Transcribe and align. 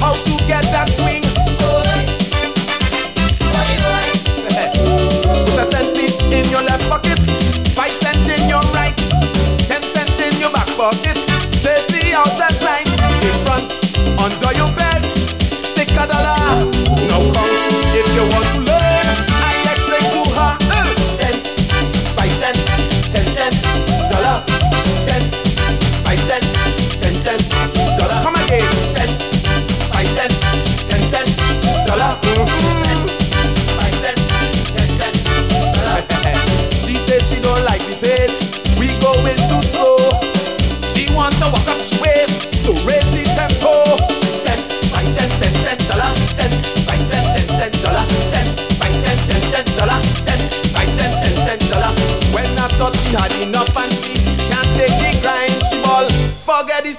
How 0.00 0.12
to 0.12 0.33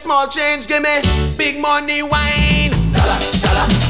small 0.05 0.27
change, 0.27 0.67
give 0.67 0.83
me 0.83 1.01
big 1.35 1.59
money 1.59 2.03
wine. 2.03 2.69
Dollar, 2.93 3.19
dollar, 3.41 3.84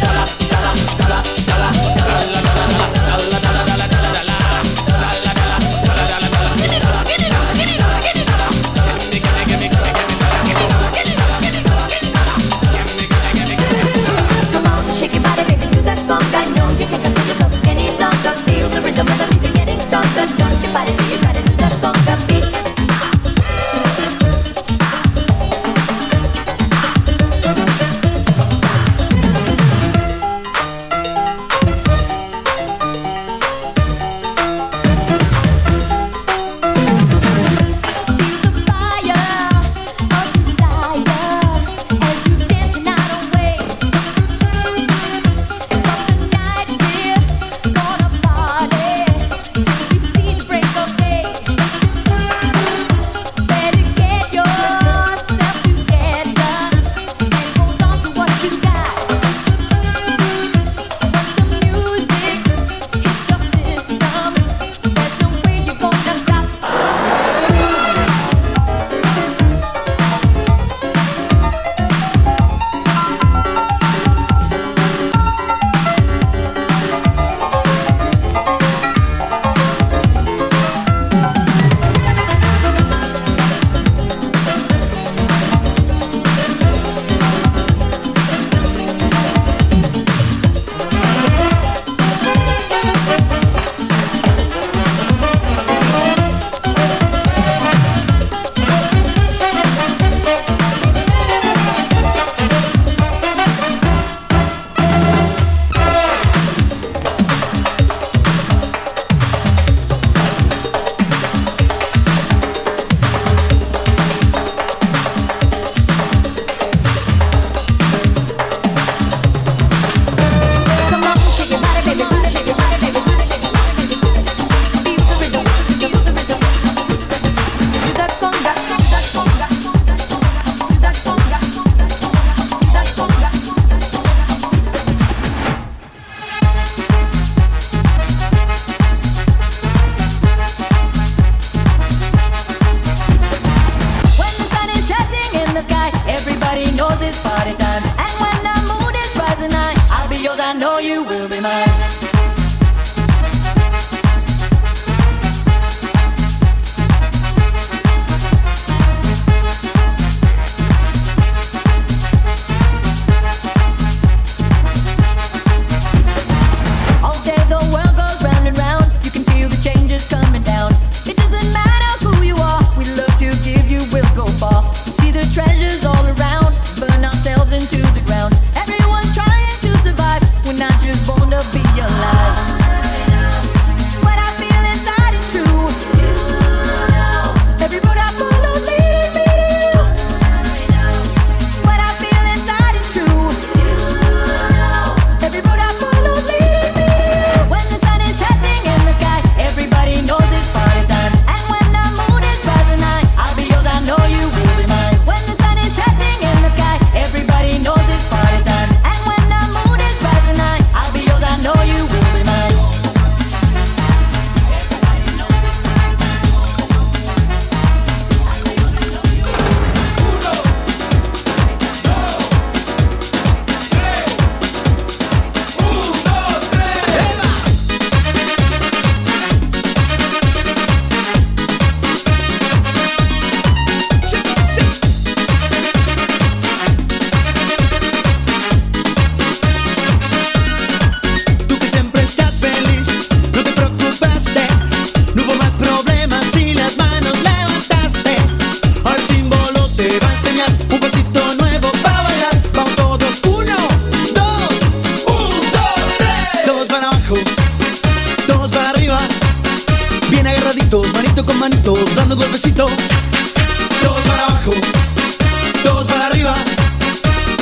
todos 265.63 265.87
para 265.87 266.05
arriba, 266.05 266.35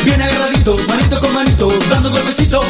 bien 0.06 0.22
agarraditos, 0.22 0.88
manito 0.88 1.20
con 1.20 1.34
manito, 1.34 1.68
dando 1.90 2.10
golpecitos. 2.10 2.66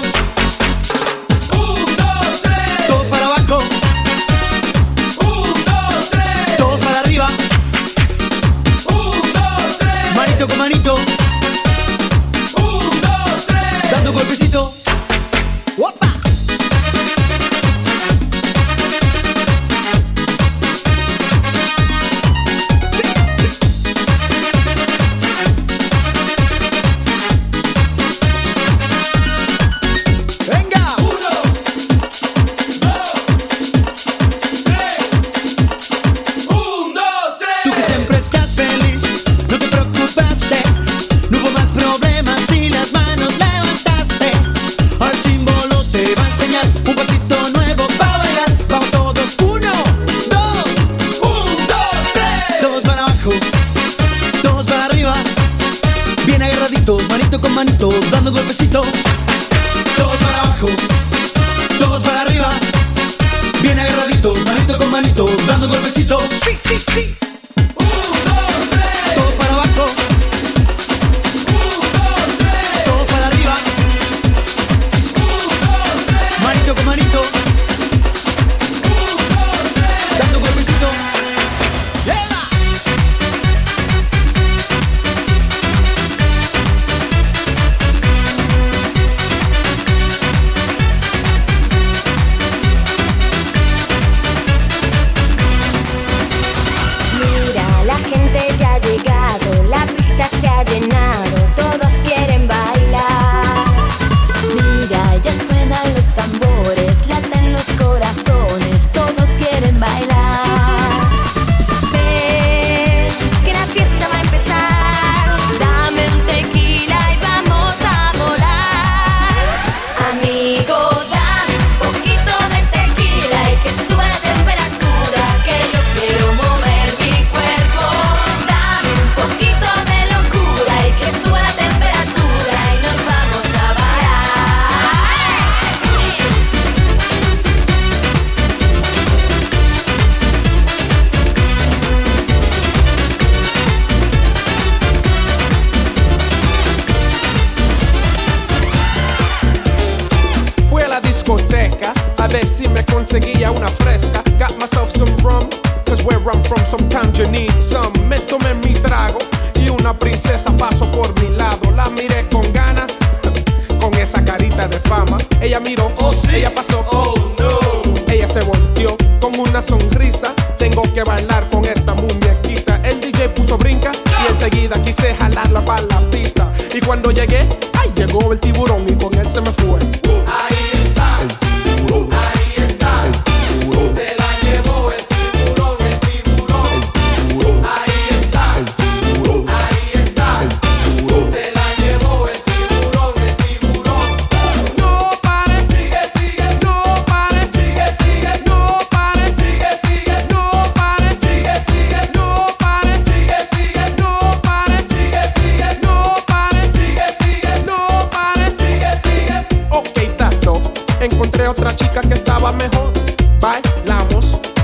una 169.53 169.61
sonrisa. 169.61 170.33
Tengo 170.57 170.81
que 170.81 171.03
bailar 171.03 171.47
con 171.47 171.63
esta 171.63 171.93
muñequita. 171.93 172.81
El 172.83 172.99
DJ 172.99 173.29
puso 173.29 173.55
brinca 173.55 173.91
y 173.93 174.31
enseguida 174.31 174.81
quise 174.81 175.13
jalarla 175.13 175.63
para 175.63 175.83
la 175.83 175.99
pista. 176.09 176.51
Y 176.73 176.79
cuando 176.79 177.11
llegué, 177.11 177.47
ahí 177.79 177.91
llegó 177.95 178.33
el 178.33 178.39
tío 178.39 178.52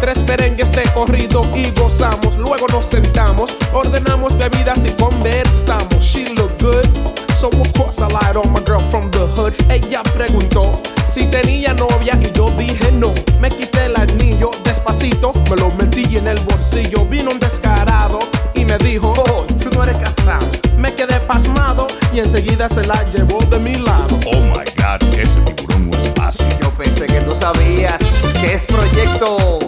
Tres 0.02 0.20
perengues 0.20 0.72
de 0.72 0.84
corrido 0.94 1.42
y 1.54 1.70
gozamos. 1.72 2.36
Luego 2.38 2.68
nos 2.68 2.86
sentamos, 2.86 3.58
ordenamos 3.74 4.38
bebidas 4.38 4.80
y 4.86 4.92
conversamos. 4.92 6.04
She 6.04 6.34
look 6.36 6.52
good, 6.60 6.86
so 7.36 7.48
of 7.48 7.74
course 7.74 8.00
I 8.02 8.08
lied 8.08 8.38
on 8.38 8.52
my 8.54 8.62
girl 8.66 8.80
from 8.90 9.12
the 9.12 9.28
hood. 9.36 9.54
Ella 9.70 10.02
preguntó 10.16 10.72
si 11.06 11.26
tenía 11.26 11.74
novia 11.74 12.18
y 12.22 12.32
yo 12.32 12.50
dije 12.52 12.92
no. 12.94 13.14
Me 13.40 13.50
quité 13.50 13.86
el 13.86 13.96
anillo 13.98 14.52
despacito, 14.64 15.32
me 15.50 15.58
lo 15.58 15.70
metí 15.72 16.18
en 16.18 16.28
el 16.28 16.40
bolsillo. 16.46 17.06
Vino 17.06 17.32
un 17.32 17.40
descarado 17.40 18.20
y 18.54 18.66
me 18.66 18.78
dijo, 18.78 19.14
oh, 19.18 19.46
tú 19.62 19.70
no 19.76 19.84
eres 19.84 19.98
casado. 19.98 20.48
Me 20.78 20.94
quedé 20.94 21.20
pasmado 21.22 21.88
y 22.14 22.20
enseguida 22.20 22.70
se 22.70 22.88
la 22.88 23.04
llevó 23.12 23.44
de 23.46 23.60
mi 23.60 23.76
lado. 23.76 24.18
Oh 24.28 24.40
my 24.40 24.64
god, 24.78 25.04
ese 25.20 25.40
tiburón 25.42 25.90
no 25.90 25.98
es 25.98 26.10
fácil. 26.16 26.48
Yo 26.62 26.72
pensé 26.72 27.06
que 27.06 27.22
tú 27.22 27.32
sabías 27.38 27.98
que 28.40 28.54
es 28.54 28.66
proyecto. 28.66 29.59